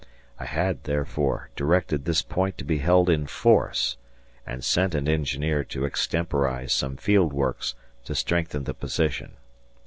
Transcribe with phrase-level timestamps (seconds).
[0.39, 3.97] I had, therefore, directed this point to be held in force,
[4.47, 7.75] and sent an engineer to extemporize some field works
[8.05, 9.33] to strengthen the position.